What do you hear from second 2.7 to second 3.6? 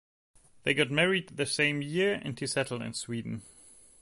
in Sweden.